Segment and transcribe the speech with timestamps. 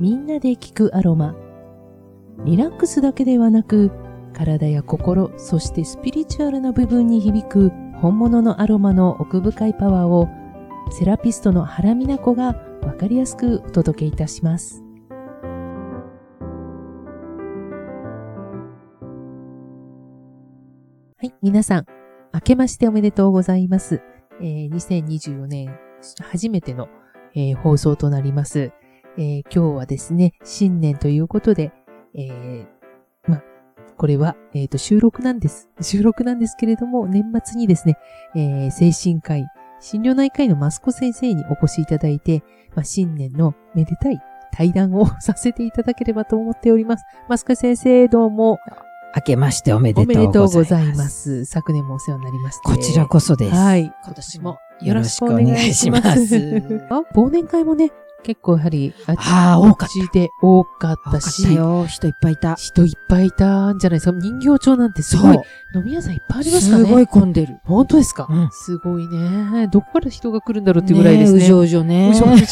[0.00, 1.34] みんなで聞くアロマ。
[2.44, 3.90] リラックスだけではなく、
[4.32, 10.28] 体や心、そしてスピリチュアルな部分に響く本物のアロマの奥深いパワーを、
[10.92, 14.84] セラピストの原美奈子がわかりやすくお届けいたします。
[21.20, 21.86] はい、皆さん、
[22.32, 24.00] 明けましておめでとうございます。
[24.40, 25.76] えー、2024年
[26.20, 26.88] 初めての、
[27.34, 28.70] えー、放送となります。
[29.18, 31.72] えー、今日はですね、新年ということで、
[32.14, 32.66] えー、
[33.26, 33.42] ま、
[33.96, 35.68] これは、えっ、ー、と、収録なんです。
[35.80, 37.98] 収録なんですけれども、年末にですね、
[38.36, 39.44] えー、精神科医、
[39.80, 42.44] 心療内科医のマスコ先生にお越しいただいて、
[42.76, 44.20] まあ、新年のめでたい
[44.52, 47.04] 対談を させていただければと思っております。
[47.28, 48.60] マスコ先生、どうも。
[49.16, 50.20] 明けましておめでとうございます。
[50.20, 51.44] おめでとうございます。
[51.46, 52.62] 昨年もお世話になりまして。
[52.62, 53.56] こちらこそです。
[53.56, 53.92] はい。
[54.04, 56.06] 今年もよろしくお願いします。
[56.88, 57.90] あ、 忘年会もね、
[58.24, 60.12] 結構やはり、ああ、多かった。
[60.12, 61.42] で多かったし。
[61.42, 61.86] 多かったよ。
[61.86, 62.54] 人いっぱいいた。
[62.56, 64.18] 人いっぱいいたんじゃないですか。
[64.18, 65.36] 人形町なんてすごい。
[65.74, 66.84] 飲み屋さんいっぱいありますかね。
[66.84, 67.58] すごい混んでる。
[67.64, 69.68] 本当ですか、うん、すごいね。
[69.68, 71.38] どこから人が来るんだろうっていうぐらいですね。
[71.38, 72.10] うじょうじょね。
[72.10, 72.46] うじょうじょ。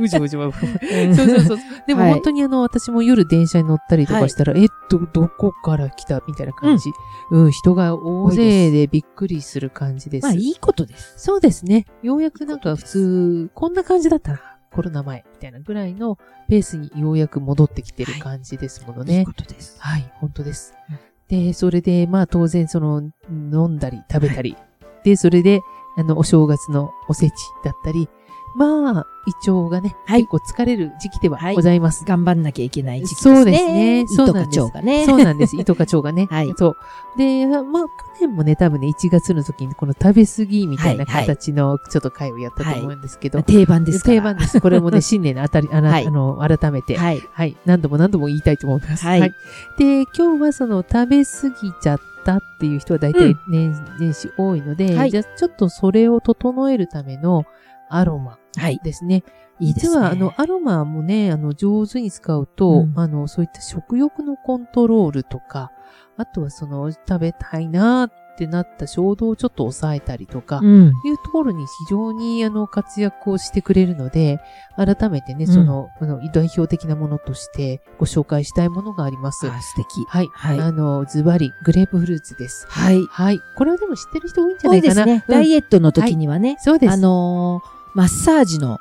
[0.00, 0.52] うじょうじょ。
[0.52, 1.58] そうそうそう。
[1.86, 6.90] でも本当にあの、私も夜電車に乗ったりとかしたら、えっと、どこから来たみたいな感じ。
[7.32, 10.24] うん、人が大勢でびっくりする感じです。
[10.24, 11.14] まあ、いいことです。
[11.16, 11.86] そうですね。
[12.02, 14.40] ようやくなんか普通、こんな感じだったら、
[14.72, 16.18] コロナ前みたいなぐらいの
[16.48, 19.12] ペースにようやく戻ってきてる感じですものね。
[19.12, 19.76] はい、いいことです。
[19.80, 20.74] はい、本当です。
[20.88, 25.60] うん、で、それで、まあ当然その、飲んだり食べたり、はい、で、それで、
[25.96, 27.32] あの、お正月のおせち
[27.64, 28.08] だったり、
[28.54, 32.00] まあ、胃腸がね、はい、結構疲れる時期ではございます。
[32.00, 33.34] はい、頑張んなきゃいけない時期ですね。
[33.36, 34.06] そうですね。
[34.08, 34.72] そうなんです。
[34.72, 35.06] がね。
[35.06, 35.56] そうなんです。
[35.56, 36.26] 胃とか腸がね。
[36.30, 36.52] はい。
[36.56, 36.76] そう。
[37.16, 43.38] で、まあ、去年もね、多分ね、1月の時にこの食べ過ぎみたいな形のちょっと会をやったと思うんですけど。
[43.38, 44.60] はいはい、定番ですか定番です。
[44.60, 47.22] これもね、 新年のあたり、ああの改めて、はい。
[47.32, 47.56] はい。
[47.66, 49.04] 何度も何度も言いたいと思います。
[49.04, 49.20] はい。
[49.20, 49.34] はい、
[49.78, 57.44] で、今日はその食べ過ぎちゃったっていう人は大体年、うん、年始多いので、はい、じゃあちょっとそれを整えるための
[57.88, 58.62] アロマですね。
[58.64, 59.24] はいいいですね。
[59.60, 65.70] 実は、あの、アロマもね、あの、上手に使うと、うん、あの、そういった食欲のコントロールとか、
[66.16, 74.40] あとはその、食べたいなってなった衝動をちょっと抑えたりとか、うん、いうところに非常に、あの、活躍をしてくれるので、
[74.76, 79.46] 改めてね、その、うん、あの、代表的なものとしてご紹介したいものがあります。
[79.46, 80.06] あ、素敵。
[80.08, 80.28] はい。
[80.32, 80.60] はい。
[80.60, 82.66] あの、ズバリ、グレープフルーツです。
[82.68, 83.02] はい。
[83.10, 83.40] はい。
[83.56, 84.94] これはでも知ってる人多いんじゃないかな。
[84.94, 85.24] そうですね。
[85.28, 86.50] ダイエットの時にはね。
[86.50, 86.92] はい、そうです。
[86.94, 88.78] あのーマッサージの。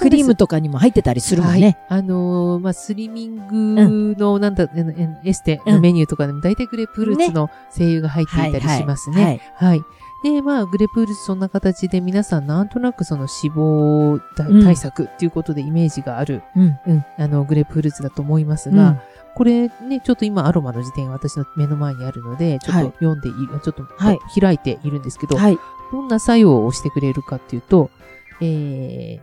[0.00, 1.78] クリームとかにも入ってたりするもんね。
[1.88, 9.16] はい、あのー、まあ、スリミングの、なんだ、うん、エステのメニューとかでも大体グレープフルーツの精油が入っていたりしますね。
[9.16, 9.82] ねはい、はい、
[10.22, 14.20] で、まあ、グレープフルーツそんな形で皆さんなんとなくその脂肪
[14.64, 19.00] 対策っていうことでイメージがある、うん、うん、あの、グレープフルーツだと思いますが、うん。
[19.36, 23.84] これね、ちょっと今アロマの辞典私の目の前にあるので、ちょっと読んでいる、はい、ちょっと
[24.40, 25.58] 開いているんですけど、はい、
[25.92, 27.90] どんな作用をしてくれるかっていうと、
[28.40, 29.20] えー、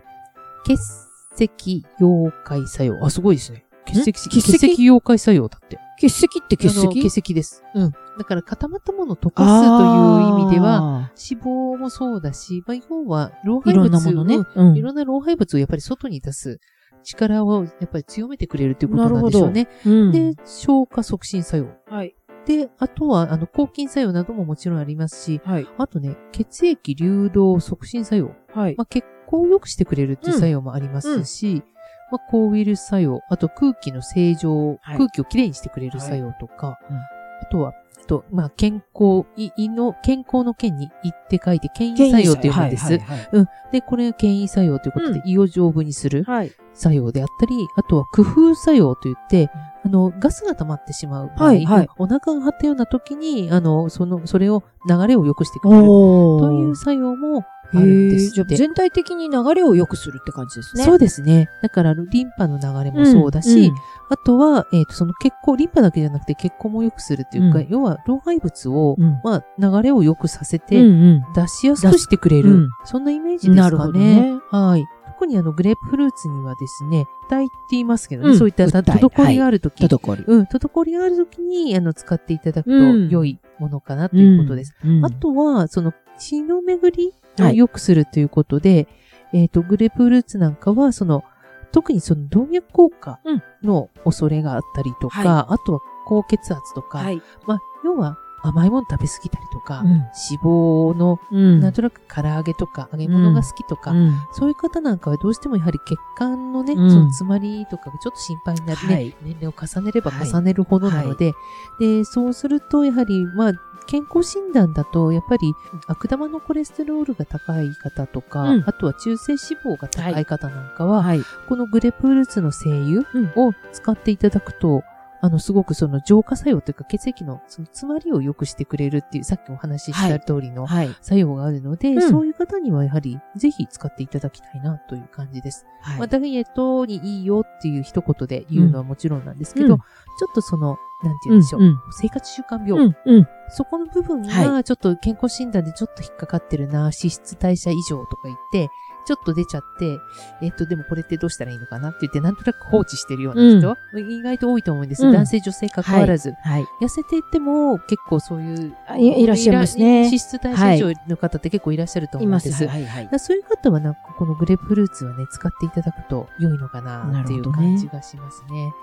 [0.66, 3.06] 血石溶解作用。
[3.06, 3.66] あ、すごいですね。
[3.85, 5.78] 血石、血石溶解作用だって。
[6.00, 7.63] 血石って血石血石です。
[7.74, 7.91] うん。
[7.91, 14.78] だから固まったものを溶かすという意味では、脂肪もそうだし、まあ、要は、老廃物いろんなものね、うん。
[14.78, 16.59] いろんな老廃物をやっぱり外に出す
[17.03, 19.68] 力をやっぱり強めてくれるということなんでしょうね。
[19.85, 21.95] うん、で、消化促進作用。
[21.95, 22.16] はい。
[22.46, 28.36] で、あとは、あの、抗菌作用などももちろんありますし、はい、あとね、血液流動促進作用。
[28.54, 28.76] はい。
[28.76, 31.54] まあ、血行を良くしてくれるっていう作用もありますし、うん。
[31.56, 31.64] うん、
[32.12, 36.86] まあ、抗ウイルス作用、あと空気の正常、はい、空気をきれいにしてくれる作用とか、はい。
[36.92, 37.02] うん、あ
[37.50, 37.74] とは、
[38.04, 43.00] あと、まあ、健康、胃の、健康の健に胃って書いて、健胃作用というんです。
[43.31, 43.48] うん。
[43.72, 46.25] で、これが健胃作用ということで、胃を丈夫にする
[46.74, 49.50] 作用であったり、あとは工夫作用といって、
[49.85, 60.83] あの、ガスが溜まってしまうはいはい、お腹が張ったような時に、あの、その、それを流れを良くしてくれるという作用もあるんですじゃ全体的に流れを良くするって感じですね。
[60.83, 61.50] そうですね。
[61.62, 63.74] だから、リンパの流れもそうだし、うんうん、
[64.09, 72.69] あとは、えっ、ー、と、その血行、リンパだけじゃなくて血行も良くするっていうか、うん、要は、老廃物を、うん、まあ、流れを良くさせて、出しやすくしてくれる。
[72.86, 73.62] そんなイメージですかね。
[73.62, 74.39] なるほどね。
[74.50, 74.86] はい。
[75.24, 80.24] 特にあのグレープフルーツにはですね、体って言いますけどね、うん、そういった滞りがあるとき、はい、滞り。
[80.28, 84.75] うん、滞りがあるときに、あの、使っていただくと良いものかなということです。
[84.84, 84.98] うん。
[84.98, 88.88] うん、あとは、その、血の巡りを良くするということで、
[89.31, 91.24] はい、えっ、ー、と、グレープフルーツなんかは、その、
[91.72, 93.20] 特にその動脈硬化
[93.64, 100.07] の恐れがあったりとか、はい、あとは高血圧とか、はい、まあ、要は甘いもの食べ過ぎたりとか、うん、脂
[100.44, 103.94] 肪の、なんとなく唐揚げとか揚げ物が好きとか、
[104.34, 111.31] そういう方なんかはどうしてもやはり血管のね、その詰まりとかがちょっと心配になるね、はい、年齢を重ねれば重ねるほどなので、は
[111.80, 113.54] い、で、そうするとやはり、まあ、
[113.86, 115.54] 健康診断だと、やっぱり
[115.88, 123.01] 悪玉のコレステロールが高い方とか、うん、あとは中性脂肪が高い方なんかは、はい、このグレープフルーツの精油
[123.36, 124.84] を使っていただくと、
[125.24, 130.68] あの、すごくその浄化作用というか血液のその詰まりを良くしてくれるっていう、さっきお話しした通りの
[131.00, 135.66] 作用があるので、はいはいそういう方にはやはりぜひ使っていただきたいなという感じです。
[135.81, 139.86] はい、まあ、ダイエットにいいよっていう一言で言うのはもちろんなんですけど、うん、ちょ
[140.30, 141.62] っとその、なんて言うんでしょう。
[141.62, 143.28] うんうん、生活習慣病、うんうん。
[143.48, 148.70] そこの部分が、ちょっと健康診断でちょっと引っかかってるな、脂質代謝異常とか言って、
[149.05, 150.00] ちょっと出ちゃって、
[150.41, 155.05] えっと、でもこれってどうしたらいいのかなって言って、なんとなく放置してるような人、うん、意外と多いと思うんです。
[155.05, 156.85] うん、男性、女性関わらず、はいはい。
[156.85, 160.05] 痩せていっても結構そういうい、いらっしゃいますね。
[160.05, 162.65] 脂質代謝異常の方って結構いらっしゃると思うんです。
[162.65, 168.65] はい、はいはいそういう方はなんかこのグレープフルーツはね、使っていただくと良いのかなっていう感じがしますね。
[168.65, 168.73] ね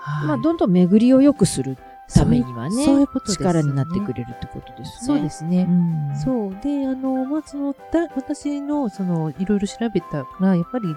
[0.00, 1.76] はい、まあ、どんどん巡りを良くする
[2.12, 5.06] ためにはね、そういうこと、ね、力になってくれるってことですね。
[5.06, 5.66] そうですね。
[5.68, 6.50] うん、そう。
[6.62, 10.96] で、あの、まあ、その、だ私の、その、いろいろ調べたら、やっぱり、うん、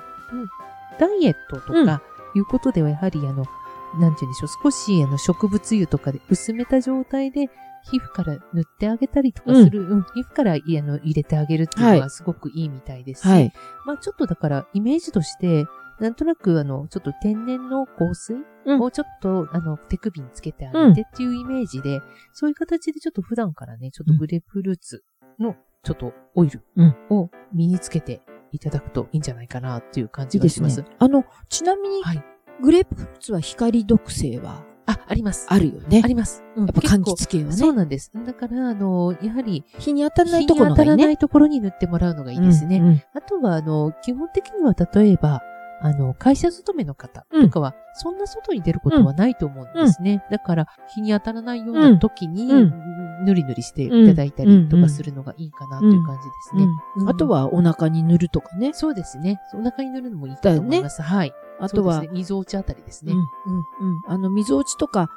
[0.99, 2.01] ダイエットとか、
[2.35, 3.45] いうことでは、やはり、あの、
[3.99, 7.49] なんて言うんでしょう、少し、あの、植物油とかで薄めた状態で、
[7.83, 13.53] 皮膚から塗ってあげたりとかする、うん、皮膚からあの入れてあげるっていうのはすごくいいみたいですし、はい、
[13.85, 15.65] まあちょっとだからイメージとして、
[16.03, 18.35] なんとなく、あの、ちょっと天然の香水
[18.77, 22.01] をちょっと、あの、手首につけてあげてっていうイメージで、
[22.33, 25.01] そういう形でちょっと普段からね、ちょっとグレープフルーツ
[25.39, 26.61] のちょっとオイル
[27.09, 28.21] を身につけて
[28.51, 30.81] いただくといいんじゃないかなっていう感じがします。
[30.81, 32.23] いいすね、あの、ちなみに、はい、
[32.61, 35.45] グレープフルーツは光毒性はあ、あります。
[35.49, 36.01] あるよね。
[36.03, 36.43] あります。
[36.55, 37.55] うん、やっぱ柑橘系はね。
[37.55, 38.11] そうなんです。
[38.25, 42.77] だから、あの、やはり、日に当たらないところ、ね、日に当たらないところに塗ってもらうのがいいですね。
[42.77, 45.41] うんうん、あとは、あの、基本的には例えば、
[45.83, 50.23] あの、会社勤めの方とかは、そんな外に出ることはないと思うんですね。
[50.31, 52.47] だから、日に当たらないような時に、
[53.25, 56.67] ぬりぬりしていただいたりとかするのがいいかなという感じですね。
[57.07, 58.71] あとは、お腹に塗るとかね。
[58.73, 59.41] そうですね。
[59.53, 61.01] お腹に塗るのもいいと思います。
[61.01, 61.33] はい。
[61.59, 63.11] あとは、みぞおちあたりですね。
[63.13, 63.19] うん。
[63.19, 64.01] うん。
[64.07, 65.09] あの、みぞおちとか、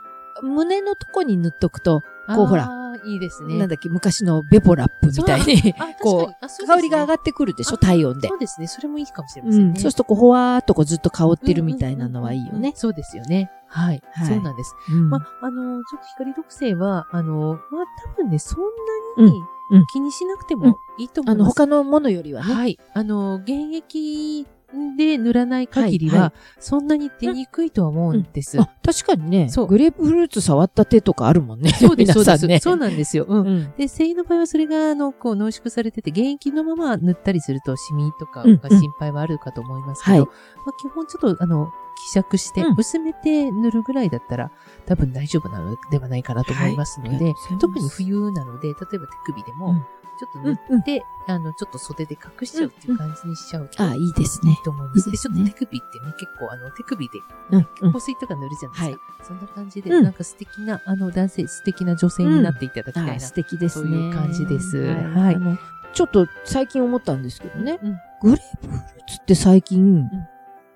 [0.43, 2.03] 胸のとこに塗っとくと、
[2.35, 2.71] こうほら、
[3.05, 3.59] いいですね。
[3.59, 8.29] なんだっけ、昔のベポラップみたいに、こう、香りが上がってくるでしょ、体温で。
[8.29, 8.67] そうですね。
[8.67, 9.81] それもいいかもしれませんね。
[9.81, 12.73] そうすると、こう、ほわーっとこうずっと香ってるみたいなのはいいよね。
[12.75, 13.51] そうですよね。
[13.69, 14.03] はい。
[14.27, 14.75] そうなんです。
[14.91, 17.85] まあ、あの、ちょっと光毒性は、あの、まあ、
[18.17, 18.63] 多分ね、そん
[19.19, 19.43] なに
[19.93, 21.45] 気にしなくてもいいと思います。
[21.45, 22.55] あの、他のものよりはね。
[22.55, 22.79] はい。
[22.95, 24.47] あの、現役
[24.97, 28.61] で塗らない限りは、そんなに出にくいとは思うんです。
[28.61, 29.49] あ、確かにね。
[29.49, 29.67] そう。
[29.67, 31.71] グレープフルーツ触った手とかあるもんね。
[31.79, 32.63] そうです、そうです。
[32.63, 33.27] そうなんですよ。
[33.29, 33.73] うん。
[33.77, 40.27] で、精油の場合はそれが、あの、こう濃縮されてて、原液のまま塗ったりすると、シミとかが心配はあるかと思いますけど、まあ、
[40.81, 41.69] 基本ちょっと、あの、
[42.09, 44.51] 希釈して、薄めて塗るぐらいだったら、
[44.85, 49.75] 多分大丈夫なのではないかなと思いますので、特に冬なので、例えば手首でも、
[50.17, 54.53] ちょっと塗って、うん、あの、ちょっと袖で隠しちゃうっていう感じにしちゃうと、あ、いいですね。
[54.53, 55.11] いいと思います。
[55.11, 57.21] で、ちょっと手首ってね、結構あの、手首で、
[57.93, 59.25] 香水とか塗るじゃないですか。
[59.25, 63.21] そんな感じで、なんか素敵な、あの、男性、素敵な女性になっていただきたいな。
[63.21, 63.91] 素敵ですね。
[63.91, 64.79] そういう感じです。
[64.79, 65.37] はい。
[65.93, 67.79] ちょっと最近思ったんですけどね。
[68.21, 70.09] グレープフルーツって最近、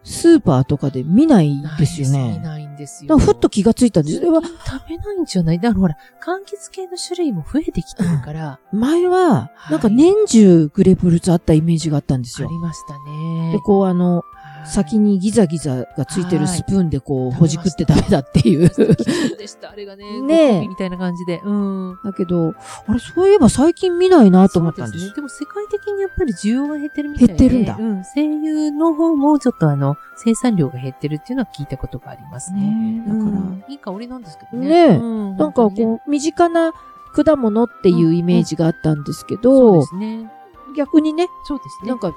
[0.03, 2.39] スーパーとかで見ないですよね。
[2.39, 3.19] 見ないんですよ。
[3.19, 4.17] ふっと気がついたんです。
[4.19, 4.41] それは。
[4.43, 5.59] 食べないんじゃない？
[5.61, 8.61] だからほら、柑橘系の種類も増えてきてるから。
[8.73, 12.49] 前は、なんか年中グレープフルーツあったイメージがあったんですよ。
[12.49, 13.53] ありましたね。
[13.53, 14.25] で、こうあの、
[14.67, 18.69] 先にギザギザがついてるスプーンでこう、ほじくってダメだっていう。
[18.69, 20.21] でした、あれがね。
[20.21, 21.41] ねみたいな感じで。
[21.45, 21.99] うん。
[22.05, 22.55] だけど、
[22.87, 25.13] あれ、そういえば最近見ないなと思ったんですね。
[25.15, 27.35] でも世界的にやっぱり需要が減ってるみたいで。
[27.35, 27.77] 減ってるんだ。
[27.79, 28.05] うん。
[28.15, 33.03] 声優の方もちょっとあの、生産量が減ってるっていうのは聞いたことがありますね。
[33.07, 34.69] だから、いい香りなんですけどね。
[34.69, 36.73] ねなんかこう、身近な
[37.13, 40.31] 果物っていうイメージがあったんですけど、そうですね。
[40.77, 41.89] 逆にね、そうですね。
[41.89, 42.15] なんか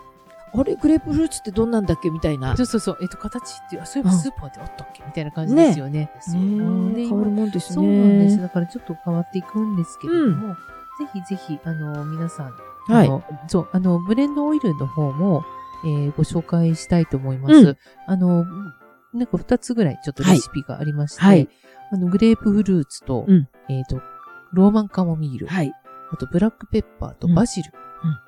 [0.55, 2.55] あれグレープフルーツってどんなんだっけみたいな。
[2.55, 2.97] そうそうそう。
[3.01, 6.11] えっと、形って、あ、そういえばスーパーであったっけみたいな感じですよね。
[6.27, 7.75] ねね変わるもんですね。
[7.75, 8.39] そうなんです。
[8.39, 12.53] だからちょっと変わっていくんですけれども、うん、ぜひぜひ、あの、皆さん、
[12.87, 13.09] はい。
[13.47, 15.43] そう、あの、ブレンドオイルの方も、
[15.85, 17.55] えー、ご紹介したいと思います。
[17.55, 18.45] うん、あの、
[19.13, 21.49] なんか二つぐらいちょっとレシピがありまして、はい、
[21.91, 24.01] あの、グレープフルーツと、うん、えっ、ー、と、
[24.53, 25.71] ローマンカモミール、はい、
[26.11, 27.71] あとブラックペッパーとバジル、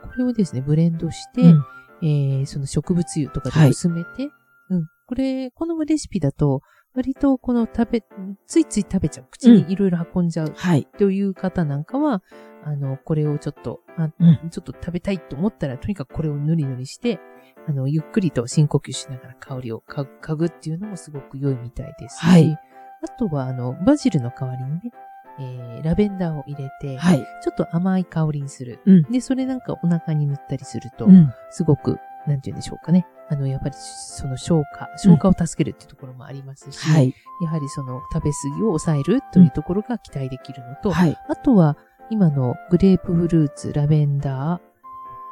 [0.03, 1.65] うん、これをですね、ブレンドして、うん
[2.01, 4.31] えー、その植物油とかで薄めて、はい、
[4.71, 4.87] うん。
[5.07, 6.61] これ、このレシピだと、
[6.95, 8.03] 割とこの食べ、
[8.47, 9.27] ついつい食べちゃう。
[9.29, 10.53] 口にいろいろ運んじゃう。
[10.55, 10.87] はい。
[10.97, 12.23] という方なんかは、
[12.63, 17.19] あの、これをちょっと、あうん、ちょっと食べたいと思ったら、とにかくこれをぬりぬりして、
[17.67, 22.57] あの、ゆっくりと深呼吸しながら香りを嗅ぐっていうのもすごく良いみたいですし、はい、
[23.03, 24.91] あとは、あの、バジルの代わりにね、
[25.39, 28.79] えー、ラベンダーを入れて、はい、ちょっと甘い香りにする。
[28.85, 33.05] うん、で、それなんかお腹に塗ったりすると、うん、すごく、なんて言うんでしょうかね。
[33.27, 41.75] あの、やっぱりその消化、消化を助けるっていうところもありますし、うんはい、やはりその食べ過ぎを抑えるというところが期待できるのと、はい、あとは
[42.09, 44.59] 今のグレープフルーツ、ラベンダー、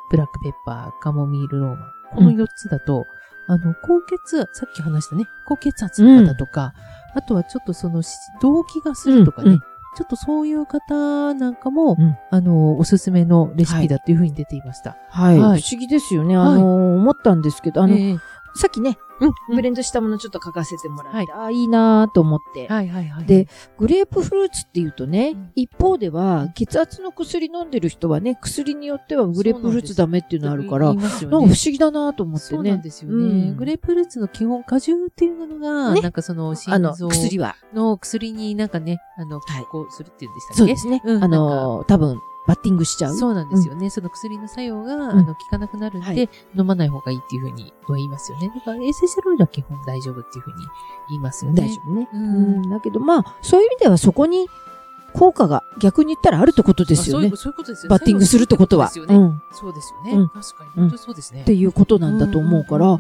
[0.10, 1.80] ブラックペッパー、カモミールローマン。
[2.16, 3.06] この4つだと、
[3.48, 6.74] あの、高血圧、さっき話したね、高血圧の方とか、
[7.16, 8.02] あとはちょっとその、
[8.42, 9.60] 動悸がするとかね、
[9.96, 14.98] ちょっとそういう方なんかも、うん、あの、おすすめのレシピだっていうふうに出ていました。
[15.10, 15.40] はい。
[15.40, 16.36] はい、不思議ですよね。
[16.36, 18.20] あの、思ったんですけど、あの、えー、
[18.56, 18.98] さっきね、
[19.50, 22.68] ブレンドしたものちょっと書かせてもらって、はい、ああ、いいなと思って。
[22.68, 23.26] はいはいはい。
[23.26, 32.58] で、グレープフルーツっていうとね、一方では、血圧の薬飲んでる人はね、薬によってはグレープフルーツダメっていうのあるから、なんか不思議だなと思ってね。
[32.58, 33.54] そうなんですよね。
[33.54, 37.56] グレープフルーツの基本果汁っていうのが、なんかその、心臓薬は。
[37.74, 41.02] の薬になんかね、あの、拮抗するっていうんでしたっけ、そうですね。
[41.22, 43.16] あの、多分、バッティングしちゃう？
[43.16, 43.86] そうなんですよね。
[43.86, 48.52] うん、その薬の作用が、あの、効かなくなるんで、はい、飲まない方がいいっていうふうには言いますよね。
[48.54, 50.66] だから、エッセンシャルオイルは基本大丈夫っていうふうに
[51.10, 51.62] 言いますよね。
[51.62, 52.10] 大丈夫ね。
[52.14, 52.70] うん。
[52.70, 54.48] だけど、まあ、そういう意味ではそこに
[55.14, 57.32] 効果が逆に言ったらあるってことですよね。
[57.36, 58.90] そういうことですよバッティングするってことは。
[58.90, 59.42] そうですよね。
[59.52, 60.28] そうですよね。
[60.34, 60.70] 確かに。
[60.72, 61.44] 本当そうですね。
[61.44, 62.98] っていうことなんだと思うから、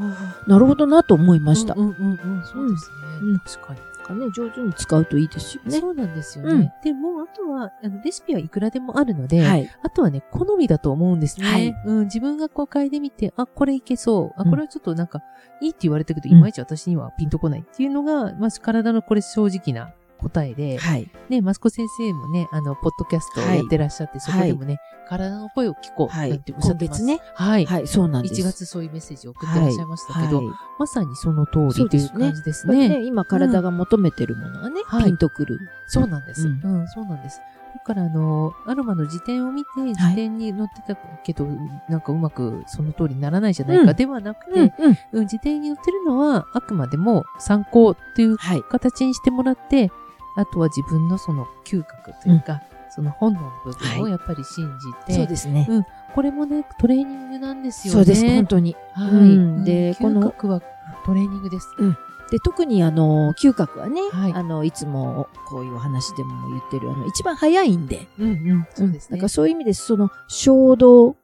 [0.47, 1.73] なるほどなと思いました。
[1.73, 1.93] うんうんう
[2.39, 2.43] ん。
[2.45, 3.39] そうですね。
[3.43, 3.79] 確かに。
[4.03, 5.79] かね、上手に使うといいですよね。
[5.79, 6.51] そうなんですよね。
[6.51, 11.47] うん、でも、あとは、あの、レシピはいくらでもあるので、はい、あとはね、好みだと思うんですね。
[11.47, 14.41] はい、うん、自分がこう嗅いでみて、あ、これいけそう。
[14.41, 15.23] あ、これはちょっとなんか、
[15.61, 19.93] いいって言われたけど、いまいち私にはピンとこないっていうのが、まず体のこれ正直な
[20.23, 21.09] 答えで、はい。
[21.29, 27.03] ね、マスコ先生もね、あの、ポッドキャストをやってらっしゃって、はい、そこでもね、体の声を聞こう、なんておっしゃってます。
[27.03, 27.19] ね。
[27.35, 27.65] はい。
[27.65, 28.41] はい、そうなんです。
[28.41, 32.89] 1月そういうメッセージを送ってらっしゃいましたけど、はい、まさにその通りという感じですね。
[32.89, 35.59] ね今体が求めてるものがね、うん、ピンとくる。
[35.87, 36.47] そうなんです。
[36.47, 37.41] うん、うん、そうなんです。
[37.73, 48.37] だから、あの、アロマの辞典を見て、辞典に載ってたけど、はい、なんかうまくその通りにならないじゃないか、ではなくて、うんうん、辞典に載ってるのは、あくまでも参考っていう
[48.69, 49.91] 形にしてもらって、
[50.35, 52.59] あとは自分のその嗅覚というか、うん、
[52.89, 55.67] その本能の部分をやっぱり信じて、はい、そうですね。
[55.69, 55.85] うん。
[56.13, 57.97] これもね、トレーニングなんですよね。
[57.97, 58.75] そうです、本当に。
[58.93, 59.09] はい。
[59.09, 60.61] うん、で、この嗅覚は
[61.05, 61.67] トレーニングです。
[61.77, 61.97] うん。
[62.31, 68.07] で、特にあの、嗅覚はね、はい、あの、いつもこういうお話でも言ってる、あの、一番早いんで。
[68.17, 68.67] うんうん。
[68.73, 69.17] そうですね。
[69.17, 71.15] だからそういう意味で、その、衝動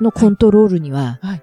[0.00, 1.42] のコントロールには、はい、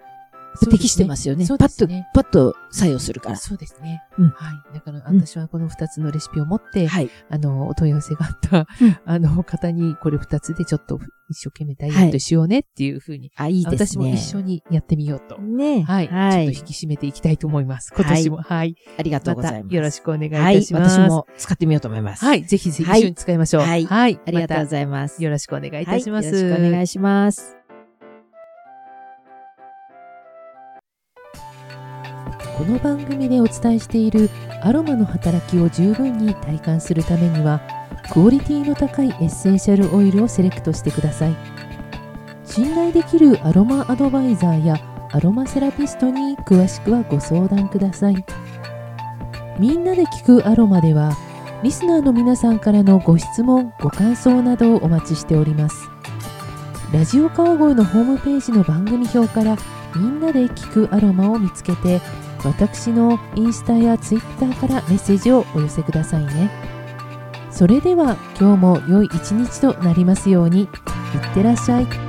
[0.67, 1.43] 適してますよね。
[1.43, 3.35] ねパッと、パッと作用するから。
[3.35, 4.03] そうですね。
[4.17, 4.29] うん。
[4.29, 4.73] はい。
[4.73, 7.09] だから私はこの二つのレシピを持って、はい。
[7.29, 8.67] あの、お問い合わせがあった、
[9.05, 10.99] あの、方にこれ二つでちょっと
[11.29, 14.05] 一生懸命ダイエットしようねっていうふうに、あ、いいですね。
[14.05, 15.37] 私も一緒にやってみようと。
[15.39, 16.07] ねはい。
[16.07, 16.51] はい。
[16.53, 17.93] ちょっと引き締めていきたいと思います。
[17.95, 18.37] 今年も。
[18.37, 18.75] はい。
[18.97, 19.75] ありがとうございます。
[19.75, 20.99] よろしくお願いいたします。
[20.99, 22.25] 私も使ってみようと思います。
[22.25, 22.43] はい。
[22.43, 23.63] ぜひぜひ一緒に使いましょう。
[23.63, 23.85] はい。
[23.85, 24.19] はい。
[24.25, 25.23] ありがとうございます。
[25.23, 26.27] よろしくお願いいたします。
[26.27, 27.58] よろしくお願いします。
[32.59, 34.29] この番組でお伝えしている
[34.63, 37.61] アロマの働きを十分に体感するためには
[38.11, 41.35] クオリティの高いエッセンシャルオイルをセレクトしてください。
[42.43, 44.75] 信頼できるアロマアドバイザーや
[45.13, 48.25] アロマセラピストに詳しくはご相談ください。
[49.57, 51.15] みんなで聞くアロマでは
[51.63, 55.87] リスナーの皆さんからのご質問ご感想などをお待ちしております。
[56.91, 59.55] ラジオ川越のホームページの番組表から
[59.95, 62.01] みんなで聞くアロマを見つけて
[62.43, 66.49] 私のインスタやツイッターからメッセージをお寄せくださいね
[67.51, 70.69] それでは今日も良い一日となりますようにいっ
[71.33, 72.08] てらっしゃい。